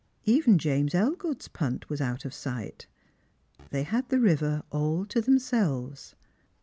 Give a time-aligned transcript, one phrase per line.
[0.25, 2.87] Even James Elgood's punt was out of sight.
[3.69, 6.15] They had the river all to themselves.